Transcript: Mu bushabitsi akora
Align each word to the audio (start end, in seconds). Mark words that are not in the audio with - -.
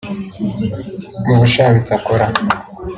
Mu 1.25 1.33
bushabitsi 1.39 1.91
akora 1.97 2.25